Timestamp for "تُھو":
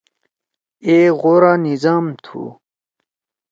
2.23-2.43